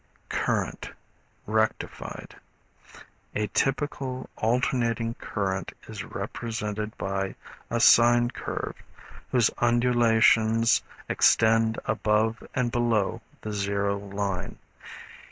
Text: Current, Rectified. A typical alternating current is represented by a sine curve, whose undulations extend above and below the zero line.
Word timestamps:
Current, 0.29 0.89
Rectified. 1.45 2.35
A 3.35 3.45
typical 3.49 4.31
alternating 4.35 5.13
current 5.13 5.73
is 5.87 6.03
represented 6.03 6.97
by 6.97 7.35
a 7.69 7.79
sine 7.79 8.31
curve, 8.31 8.81
whose 9.29 9.51
undulations 9.59 10.81
extend 11.07 11.77
above 11.85 12.41
and 12.55 12.71
below 12.71 13.21
the 13.41 13.53
zero 13.53 13.99
line. 13.99 14.57